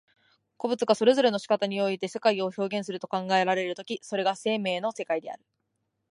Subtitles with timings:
[0.57, 5.45] 個物がそれぞれの仕方において世界を表現すると考えられる時、それが生命の世界である。